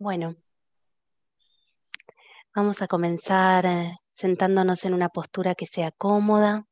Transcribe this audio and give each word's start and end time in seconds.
Bueno, 0.00 0.34
vamos 2.54 2.80
a 2.80 2.86
comenzar 2.86 3.66
eh, 3.66 3.92
sentándonos 4.12 4.86
en 4.86 4.94
una 4.94 5.10
postura 5.10 5.54
que 5.54 5.66
sea 5.66 5.90
cómoda, 5.90 6.64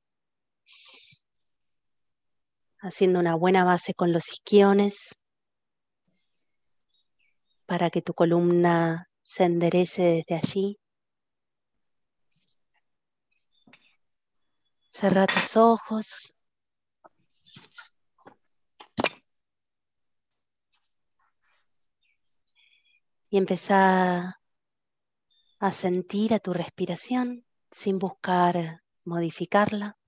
haciendo 2.79 3.21
una 3.21 3.35
buena 3.35 3.65
base 3.65 3.93
con 3.93 4.13
los 4.13 4.31
isquiones 4.31 5.15
para 7.67 7.91
que 7.91 8.01
tu 8.01 8.15
columna 8.15 9.11
se 9.23 9.45
enderece 9.45 10.25
desde 10.27 10.35
allí. 10.35 10.79
Cerra 14.89 15.27
tus 15.27 15.55
ojos. 15.59 16.38
Y 23.31 23.37
empezá 23.39 24.41
a 25.61 25.73
sentir 25.73 26.35
a 26.35 26.39
tu 26.41 26.53
respiración 26.53 27.45
sin 27.71 27.99
buscar 27.99 28.83
modificarla. 29.05 29.99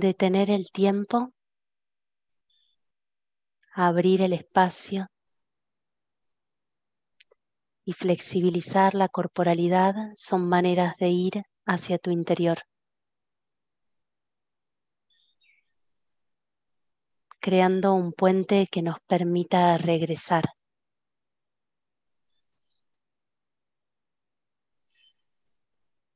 detener 0.00 0.50
el 0.50 0.70
tiempo, 0.72 1.32
abrir 3.74 4.22
el 4.22 4.32
espacio 4.32 5.08
y 7.84 7.92
flexibilizar 7.92 8.94
la 8.94 9.08
corporalidad 9.08 9.94
son 10.16 10.48
maneras 10.48 10.96
de 10.98 11.08
ir 11.08 11.42
hacia 11.66 11.98
tu 11.98 12.10
interior. 12.10 12.58
creando 17.44 17.92
un 17.92 18.14
puente 18.14 18.66
que 18.72 18.80
nos 18.80 18.96
permita 19.06 19.76
regresar. 19.76 20.44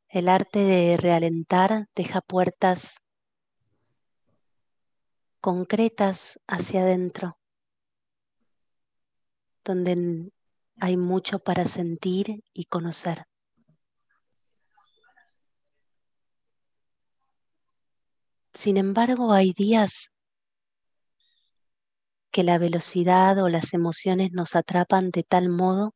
El 0.08 0.30
arte 0.30 0.60
de 0.60 0.96
realentar 0.96 1.84
deja 1.94 2.22
puertas 2.22 2.96
concretas 5.42 6.40
hacia 6.46 6.80
adentro, 6.80 7.36
donde 9.64 10.30
hay 10.80 10.96
mucho 10.96 11.38
para 11.38 11.64
sentir 11.64 12.42
y 12.52 12.64
conocer. 12.64 13.24
Sin 18.52 18.76
embargo, 18.76 19.32
hay 19.32 19.52
días 19.52 20.08
que 22.30 22.42
la 22.42 22.58
velocidad 22.58 23.42
o 23.42 23.48
las 23.48 23.72
emociones 23.72 24.32
nos 24.32 24.54
atrapan 24.54 25.10
de 25.10 25.22
tal 25.22 25.48
modo 25.48 25.94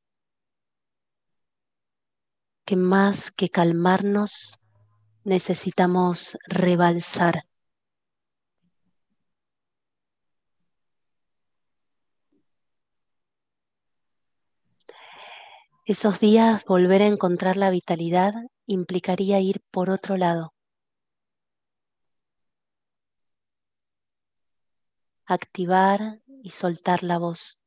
que 2.65 2.77
más 2.77 3.31
que 3.31 3.49
calmarnos 3.49 4.65
necesitamos 5.25 6.39
rebalsar 6.47 7.43
Esos 15.85 16.21
días 16.21 16.65
volver 16.65 17.03
a 17.03 17.07
encontrar 17.07 17.57
la 17.57 17.71
vitalidad 17.71 18.35
implicaría 18.67 19.41
ir 19.41 19.63
por 19.71 19.91
otro 19.91 20.17
lado. 20.17 20.55
Activar 25.27 26.21
y 26.43 26.51
soltar 26.51 27.03
la 27.03 27.19
voz. 27.19 27.65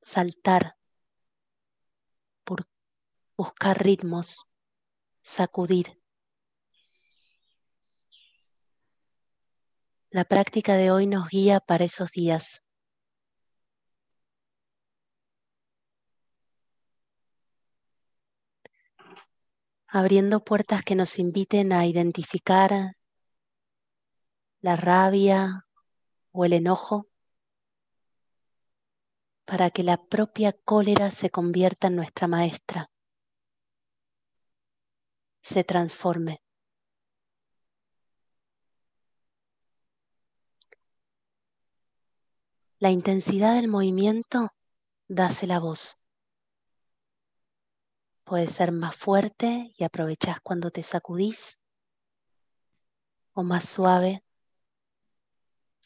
Saltar 0.00 0.78
buscar 3.38 3.80
ritmos. 3.80 4.52
Sacudir. 5.22 5.96
La 10.10 10.24
práctica 10.24 10.74
de 10.74 10.90
hoy 10.90 11.06
nos 11.06 11.28
guía 11.28 11.60
para 11.60 11.84
esos 11.84 12.10
días. 12.10 12.67
Abriendo 19.88 20.44
puertas 20.44 20.82
que 20.84 20.94
nos 20.94 21.18
inviten 21.18 21.72
a 21.72 21.86
identificar 21.86 22.92
la 24.60 24.76
rabia 24.76 25.66
o 26.32 26.44
el 26.44 26.52
enojo 26.52 27.08
para 29.46 29.70
que 29.70 29.82
la 29.82 29.96
propia 29.96 30.52
cólera 30.52 31.10
se 31.10 31.30
convierta 31.30 31.86
en 31.86 31.96
nuestra 31.96 32.28
maestra, 32.28 32.90
se 35.42 35.64
transforme. 35.64 36.42
La 42.78 42.90
intensidad 42.90 43.54
del 43.54 43.68
movimiento 43.68 44.50
dace 45.08 45.46
la 45.46 45.58
voz. 45.58 45.96
Puede 48.28 48.46
ser 48.46 48.72
más 48.72 48.94
fuerte 48.94 49.72
y 49.78 49.84
aprovechás 49.84 50.38
cuando 50.42 50.70
te 50.70 50.82
sacudís 50.82 51.64
o 53.32 53.42
más 53.42 53.66
suave 53.66 54.22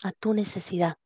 a 0.02 0.10
tu 0.10 0.34
necesidad. 0.34 0.96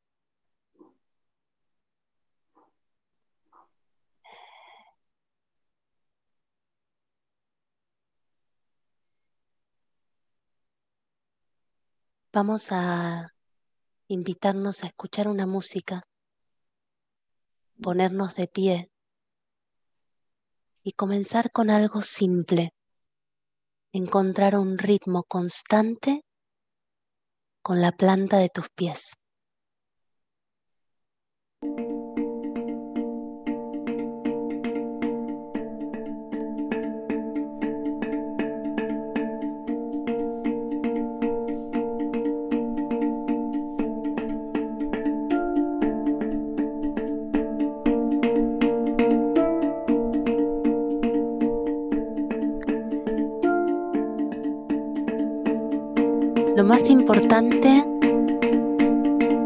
Vamos 12.33 12.69
a 12.71 13.35
invitarnos 14.09 14.85
a 14.85 14.87
escuchar 14.87 15.29
una 15.29 15.45
música, 15.45 16.03
ponernos 17.83 18.35
de 18.37 18.49
pie 18.49 18.91
y 20.87 20.93
comenzar 20.93 21.51
con 21.51 21.69
algo 21.69 22.03
simple. 22.03 22.73
Encontrar 23.93 24.55
un 24.57 24.79
ritmo 24.79 25.25
constante 25.25 26.23
con 27.61 27.81
la 27.81 27.91
planta 27.91 28.39
de 28.39 28.51
tus 28.51 28.69
pies. 28.69 29.15
Más 56.67 56.91
importante 56.91 57.87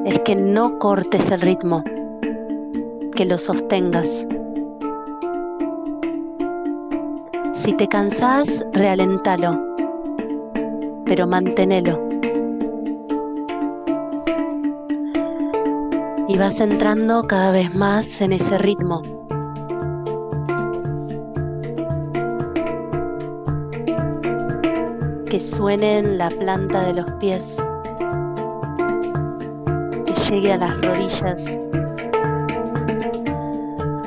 es 0.07 0.19
que 0.21 0.35
no 0.35 0.79
cortes 0.79 1.31
el 1.31 1.43
ritmo, 1.43 1.85
que 3.15 3.27
lo 3.27 3.37
sostengas. 3.37 4.27
Si 7.53 7.75
te 7.75 7.87
cansás, 7.89 8.65
realentalo, 8.73 9.59
pero 11.05 11.27
manténelo. 11.27 12.01
Y 16.27 16.39
vas 16.39 16.59
entrando 16.61 17.27
cada 17.27 17.53
vez 17.53 17.75
más 17.75 18.23
en 18.23 18.33
ese 18.33 18.57
ritmo. 18.57 19.20
Que 25.31 25.39
suene 25.39 25.99
en 25.99 26.19
la 26.19 26.29
planta 26.29 26.85
de 26.87 26.93
los 26.93 27.09
pies, 27.21 27.63
que 30.05 30.13
llegue 30.29 30.53
a 30.53 30.57
las 30.57 30.81
rodillas, 30.81 31.57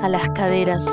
a 0.01 0.09
las 0.09 0.29
caderas, 0.31 0.85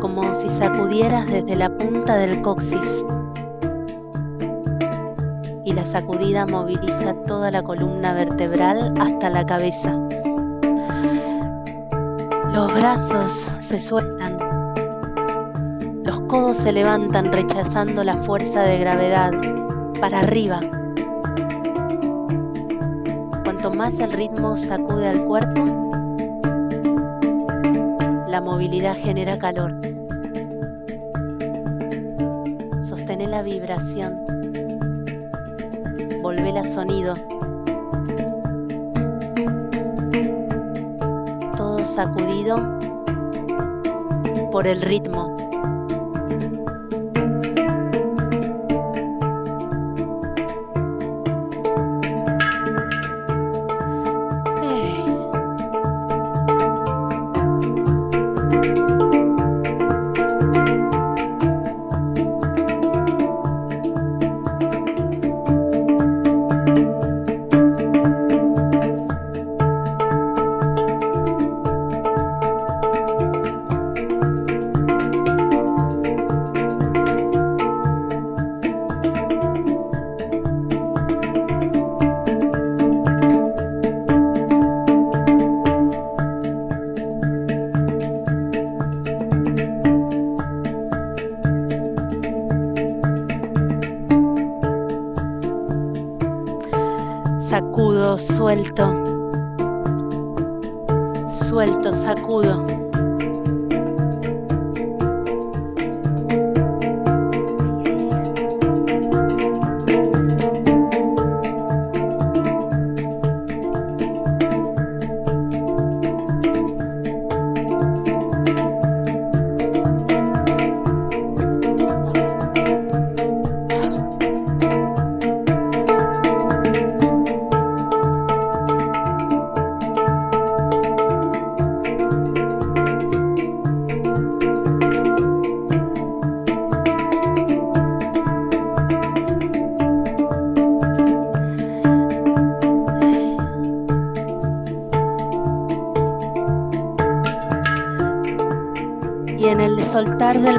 como 0.00 0.34
si 0.34 0.50
sacudieras 0.50 1.24
desde 1.28 1.54
la 1.54 1.70
punta 1.70 2.16
del 2.16 2.42
coxis 2.42 3.06
y 5.64 5.72
la 5.72 5.86
sacudida 5.86 6.46
moviliza 6.46 7.14
toda 7.28 7.52
la 7.52 7.62
columna 7.62 8.12
vertebral 8.12 8.92
hasta 8.98 9.30
la 9.30 9.46
cabeza. 9.46 9.96
Los 12.52 12.74
brazos 12.74 13.48
se 13.60 13.78
sueltan, 13.78 14.21
codos 16.32 16.56
se 16.56 16.72
levantan 16.72 17.30
rechazando 17.30 18.02
la 18.02 18.16
fuerza 18.16 18.62
de 18.62 18.78
gravedad 18.78 19.32
para 20.00 20.20
arriba. 20.20 20.60
Cuanto 23.44 23.70
más 23.70 24.00
el 24.00 24.10
ritmo 24.12 24.56
sacude 24.56 25.08
al 25.08 25.26
cuerpo, 25.26 25.62
la 28.28 28.40
movilidad 28.40 28.96
genera 28.96 29.38
calor. 29.38 29.74
Sostén 32.82 33.30
la 33.30 33.42
vibración. 33.42 34.16
Volvela 36.22 36.64
sonido. 36.64 37.14
Todo 41.58 41.84
sacudido 41.84 42.56
por 44.50 44.66
el 44.66 44.80
ritmo. 44.80 45.51
Sacudo, 97.62 98.18
suelto, 98.18 98.92
suelto, 101.28 101.92
sacudo. 101.92 102.81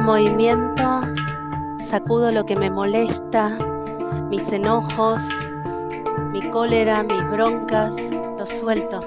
Movimiento, 0.04 1.00
sacudo 1.80 2.30
lo 2.30 2.44
que 2.44 2.56
me 2.56 2.70
molesta, 2.70 3.48
mis 4.28 4.52
enojos, 4.52 5.22
mi 6.30 6.42
cólera, 6.50 7.02
mis 7.02 7.26
broncas, 7.30 7.96
lo 8.38 8.46
suelto. 8.46 9.00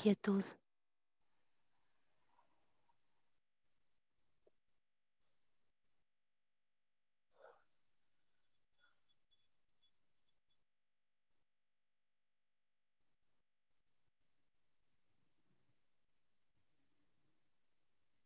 quietud. 0.00 0.44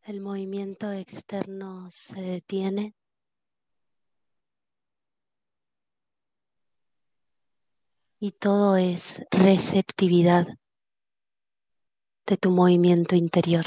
El 0.05 0.21
movimiento 0.21 0.93
externo 0.93 1.89
se 1.91 2.21
detiene. 2.21 2.95
Y 8.21 8.33
todo 8.33 8.77
es 8.77 9.23
receptividad 9.31 10.47
de 12.27 12.37
tu 12.37 12.51
movimiento 12.51 13.15
interior. 13.17 13.65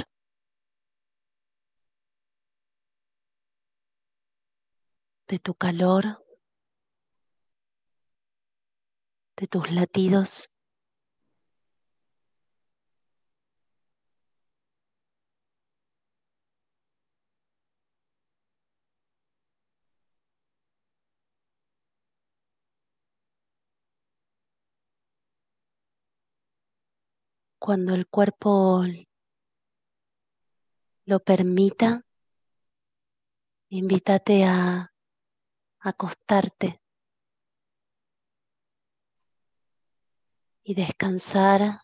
De 5.28 5.40
tu 5.40 5.54
calor, 5.54 6.24
de 9.36 9.48
tus 9.48 9.72
latidos. 9.72 10.50
Cuando 27.68 27.94
el 27.96 28.08
cuerpo 28.08 28.82
lo 31.04 31.20
permita, 31.20 32.02
invítate 33.68 34.46
a 34.46 34.94
acostarte 35.82 36.80
y 40.64 40.76
descansar 40.76 41.82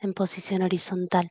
en 0.00 0.14
posición 0.14 0.62
horizontal. 0.62 1.30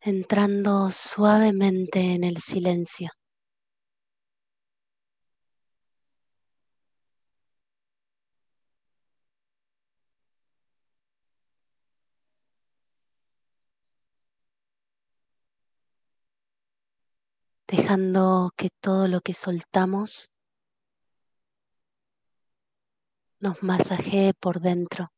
entrando 0.00 0.90
suavemente 0.90 2.14
en 2.14 2.24
el 2.24 2.38
silencio. 2.38 3.12
Que 18.56 18.70
todo 18.80 19.06
lo 19.06 19.20
que 19.20 19.34
soltamos 19.34 20.30
nos 23.40 23.62
masajee 23.62 24.32
por 24.32 24.60
dentro. 24.60 25.12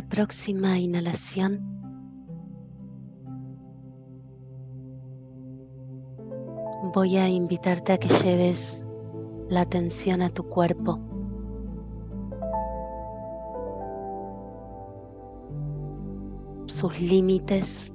La 0.00 0.08
próxima 0.08 0.78
inhalación, 0.78 1.60
voy 6.94 7.18
a 7.18 7.28
invitarte 7.28 7.92
a 7.92 7.98
que 7.98 8.08
lleves 8.08 8.88
la 9.50 9.60
atención 9.60 10.22
a 10.22 10.30
tu 10.30 10.44
cuerpo. 10.44 10.98
sus 16.66 16.98
límites, 16.98 17.92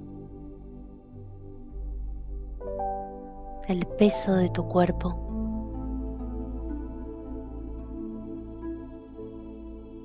el 3.68 3.84
peso 3.98 4.36
de 4.36 4.50
tu 4.50 4.68
cuerpo. 4.68 5.18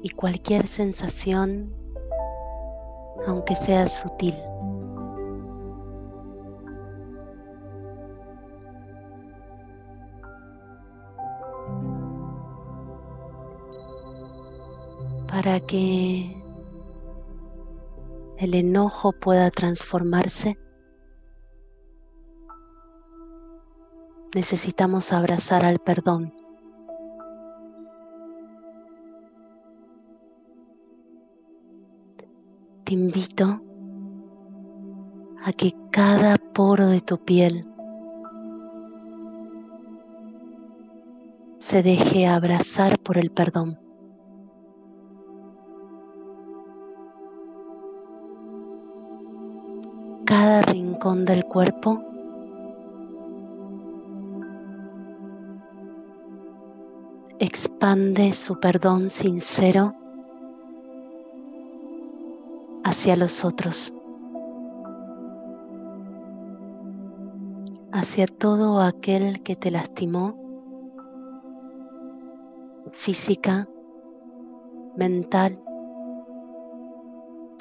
Y 0.02 0.08
cualquier 0.10 0.66
sensación, 0.66 1.79
aunque 3.26 3.56
sea 3.56 3.88
sutil. 3.88 4.35
Para 15.28 15.61
que 15.61 16.37
el 18.38 18.54
enojo 18.54 19.12
pueda 19.12 19.50
transformarse, 19.50 20.59
necesitamos 24.35 25.12
abrazar 25.12 25.64
al 25.64 25.78
perdón. 25.78 26.39
Te 32.90 32.94
invito 32.94 33.62
a 35.44 35.53
que 35.53 35.72
cada 35.92 36.37
poro 36.38 36.88
de 36.88 37.00
tu 37.00 37.18
piel 37.18 37.64
se 41.61 41.85
deje 41.85 42.26
abrazar 42.26 42.98
por 42.98 43.16
el 43.16 43.31
perdón. 43.31 43.79
Cada 50.24 50.62
rincón 50.62 51.24
del 51.24 51.44
cuerpo 51.44 52.03
expande 57.38 58.33
su 58.33 58.59
perdón 58.59 59.11
sincero 59.11 59.99
hacia 62.90 63.14
los 63.14 63.44
otros, 63.44 63.94
hacia 67.92 68.26
todo 68.26 68.81
aquel 68.81 69.44
que 69.44 69.55
te 69.55 69.70
lastimó 69.70 70.35
física, 72.92 73.68
mental 74.96 75.61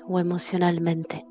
o 0.08 0.20
emocionalmente. 0.20 1.29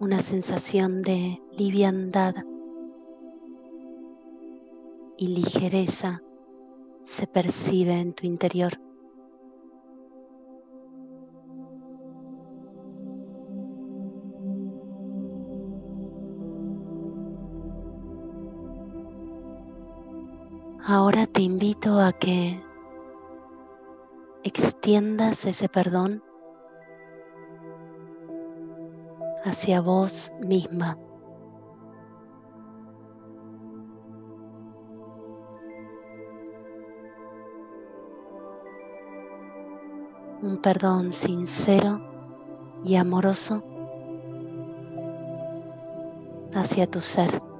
Una 0.00 0.22
sensación 0.22 1.02
de 1.02 1.42
liviandad 1.58 2.34
y 5.18 5.26
ligereza 5.26 6.22
se 7.02 7.26
percibe 7.26 8.00
en 8.00 8.14
tu 8.14 8.26
interior. 8.26 8.72
Ahora 20.82 21.26
te 21.26 21.42
invito 21.42 22.00
a 22.00 22.12
que 22.12 22.58
extiendas 24.44 25.44
ese 25.44 25.68
perdón 25.68 26.22
hacia 29.52 29.82
vos 29.82 30.32
misma. 30.40 30.96
Un 40.40 40.56
perdón 40.62 41.12
sincero 41.12 42.00
y 42.82 42.96
amoroso 42.96 43.62
hacia 46.54 46.86
tu 46.86 47.02
ser. 47.02 47.51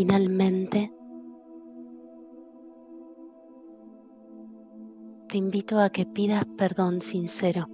Finalmente, 0.00 0.90
te 5.28 5.36
invito 5.36 5.78
a 5.78 5.90
que 5.90 6.06
pidas 6.06 6.46
perdón 6.56 7.02
sincero 7.02 7.68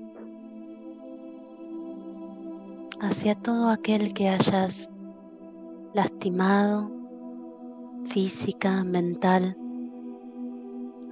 hacia 3.00 3.36
todo 3.36 3.68
aquel 3.68 4.12
que 4.12 4.28
hayas 4.28 4.90
lastimado 5.94 6.90
física, 8.06 8.82
mental 8.82 9.54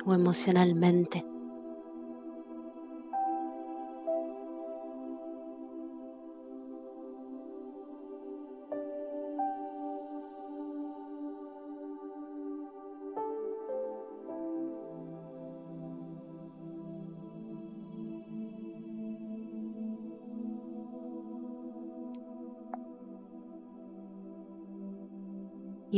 o 0.05 0.15
emocionalmente. 0.15 1.34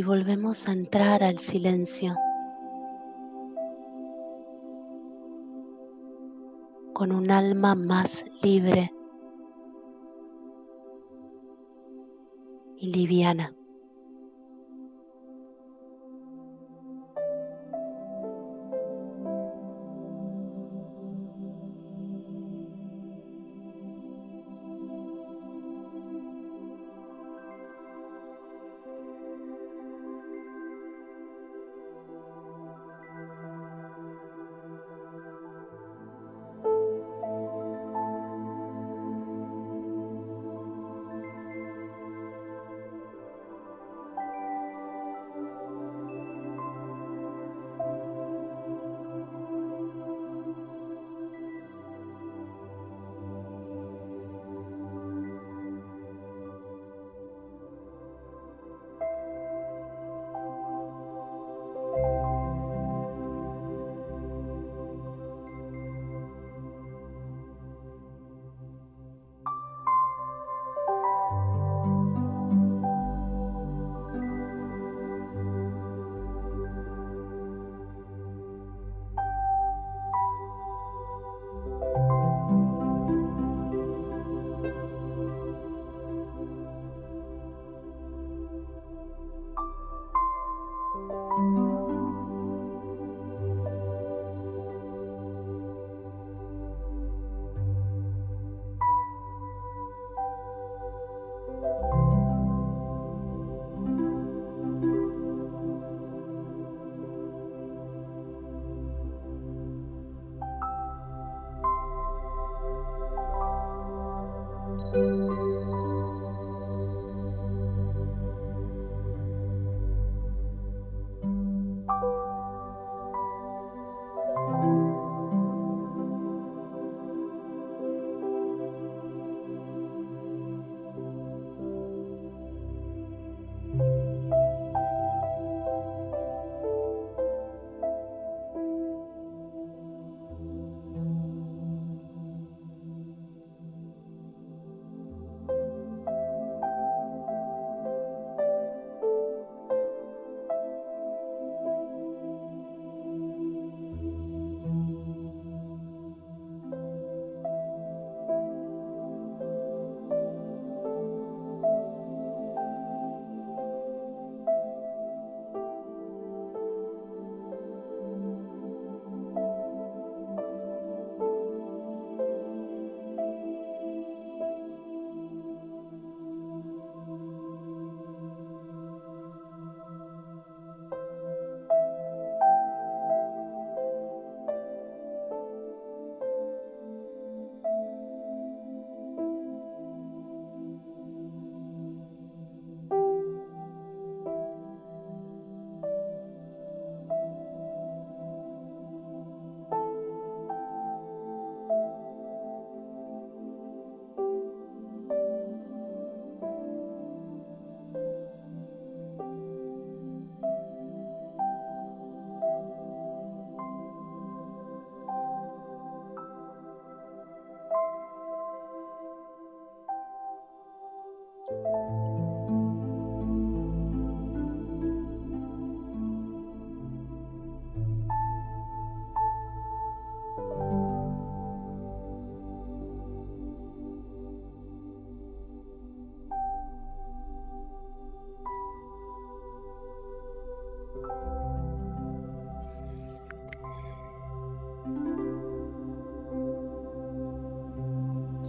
Volvemos 0.06 0.68
a 0.68 0.72
entrar 0.72 1.22
al 1.24 1.38
silencio. 1.38 2.16
con 6.94 7.12
un 7.12 7.30
alma 7.30 7.74
más 7.74 8.24
libre 8.42 8.90
y 12.78 12.90
liviana. 12.90 13.55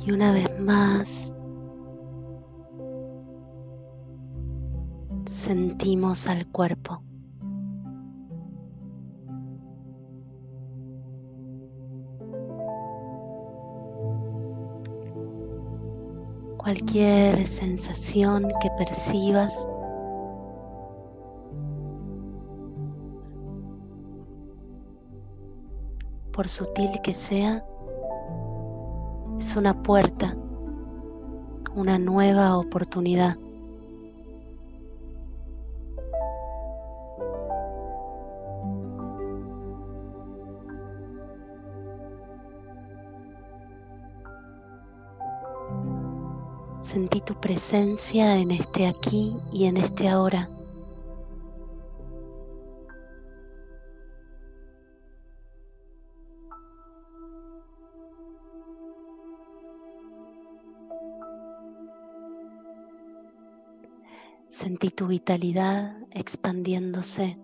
Y 0.08 0.12
una 0.14 0.32
vez 0.32 0.48
más 0.62 1.34
sentimos 5.26 6.28
al 6.28 6.48
cuerpo. 6.48 7.04
Cualquier 16.56 17.46
sensación 17.46 18.48
que 18.62 18.70
percibas 18.78 19.68
por 26.32 26.48
sutil 26.48 26.92
que 27.04 27.14
sea, 27.14 27.66
una 29.58 29.82
puerta, 29.82 30.36
una 31.76 31.98
nueva 31.98 32.58
oportunidad. 32.58 33.38
Sentí 46.82 47.20
tu 47.22 47.36
presencia 47.40 48.38
en 48.38 48.52
este 48.52 48.88
aquí 48.88 49.36
y 49.52 49.66
en 49.66 49.78
este 49.78 50.08
ahora. 50.08 50.50
Sentí 64.68 64.90
tu 64.90 65.08
vitalidad 65.08 65.96
expandiéndose 66.12 67.40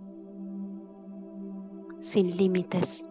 sin 2.01 2.35
límites, 2.35 3.05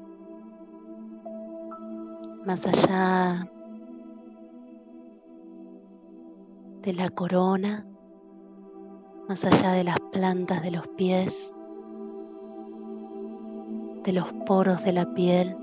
más 2.44 2.66
allá 2.66 3.51
de 6.83 6.92
la 6.92 7.09
corona, 7.09 7.87
más 9.31 9.46
allá 9.46 9.72
de 9.72 9.85
las 9.85 9.98
plantas 10.12 10.62
de 10.62 10.72
los 10.72 10.87
pies, 10.88 11.55
de 14.05 14.12
los 14.12 14.31
poros 14.44 14.85
de 14.85 14.92
la 14.92 15.14
piel. 15.14 15.57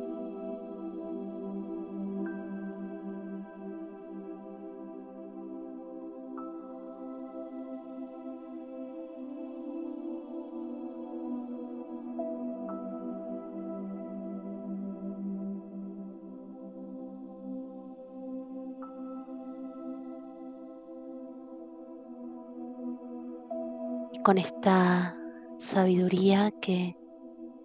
Con 24.29 24.37
esta 24.37 25.17
sabiduría 25.57 26.51
que 26.61 26.95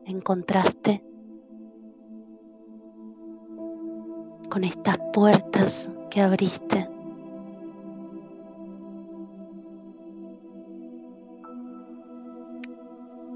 encontraste, 0.07 1.05
con 4.49 4.65
estas 4.65 4.97
puertas 5.13 5.95
que 6.11 6.23
abriste. 6.23 6.89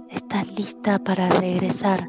Estás 0.09 0.51
lista 0.57 0.99
para 0.99 1.29
regresar. 1.29 2.09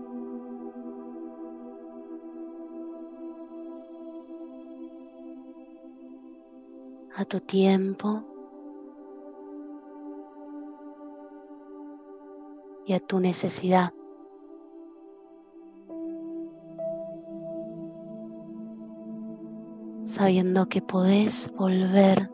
a 7.17 7.25
tu 7.25 7.41
tiempo 7.41 8.38
y 12.89 12.93
a 12.93 12.99
tu 12.99 13.19
necesidad. 13.19 13.93
Sabiendo 20.03 20.67
que 20.69 20.81
podés 20.81 21.51
volver 21.55 22.31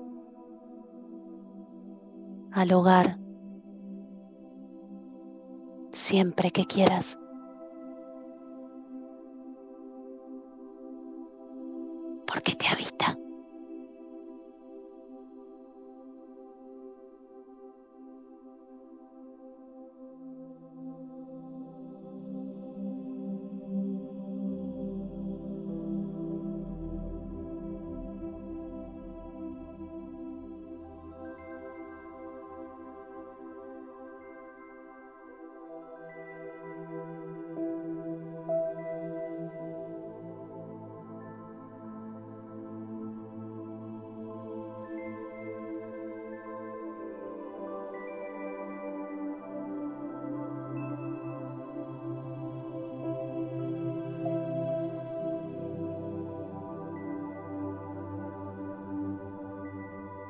al 2.54 2.72
hogar 2.72 3.18
siempre 5.91 6.52
que 6.52 6.63
quieras. 6.65 7.18
Porque 12.26 12.54
te. 12.54 12.85